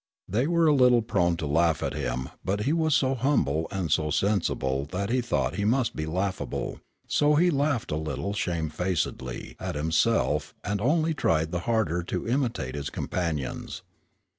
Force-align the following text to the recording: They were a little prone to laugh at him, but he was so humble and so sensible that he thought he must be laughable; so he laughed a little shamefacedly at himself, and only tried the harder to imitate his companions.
They 0.27 0.47
were 0.47 0.65
a 0.65 0.73
little 0.73 1.03
prone 1.03 1.37
to 1.37 1.45
laugh 1.45 1.83
at 1.83 1.93
him, 1.93 2.29
but 2.43 2.61
he 2.61 2.73
was 2.73 2.95
so 2.95 3.13
humble 3.13 3.67
and 3.69 3.91
so 3.91 4.09
sensible 4.09 4.85
that 4.91 5.11
he 5.11 5.21
thought 5.21 5.57
he 5.57 5.63
must 5.63 5.95
be 5.95 6.07
laughable; 6.07 6.79
so 7.07 7.35
he 7.35 7.51
laughed 7.51 7.91
a 7.91 7.97
little 7.97 8.33
shamefacedly 8.33 9.55
at 9.59 9.75
himself, 9.75 10.55
and 10.63 10.81
only 10.81 11.13
tried 11.13 11.51
the 11.51 11.59
harder 11.69 12.01
to 12.01 12.27
imitate 12.27 12.73
his 12.73 12.89
companions. 12.89 13.83